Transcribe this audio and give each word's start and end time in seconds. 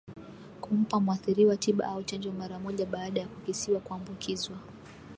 Kumpa 0.61 0.99
mwathiriwa 0.99 1.57
tiba 1.57 1.85
au 1.87 2.03
chanjo 2.03 2.31
mara 2.31 2.59
moja 2.59 2.85
baada 2.85 3.21
ya 3.21 3.27
kukisiwa 3.27 3.79
kuambukizwa 3.79 4.57